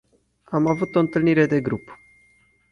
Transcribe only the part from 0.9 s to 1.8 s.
o întâlnire de